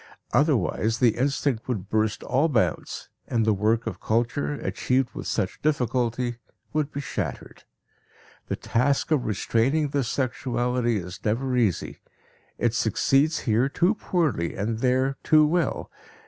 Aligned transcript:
Otherwise 0.33 0.97
the 0.97 1.15
instinct 1.15 1.67
would 1.67 1.87
burst 1.87 2.23
all 2.23 2.49
bounds 2.49 3.09
and 3.27 3.45
the 3.45 3.53
work 3.53 3.85
of 3.85 4.01
culture, 4.01 4.53
achieved 4.55 5.13
with 5.13 5.27
such 5.27 5.61
difficulty, 5.61 6.37
would 6.73 6.91
be 6.91 6.99
shattered. 6.99 7.65
The 8.47 8.55
task 8.55 9.11
of 9.11 9.25
restraining 9.25 9.89
this 9.89 10.09
sexuality 10.09 10.97
is 10.97 11.23
never 11.23 11.55
easy; 11.55 11.99
it 12.57 12.73
succeeds 12.73 13.41
here 13.41 13.69
too 13.69 13.93
poorly 13.93 14.55
and 14.55 14.79
there 14.79 15.17
too 15.21 15.45
well. 15.45 15.91